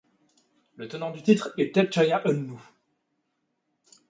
[0.77, 2.59] Le tenant du titre est Thepchaiya Un-Nooh.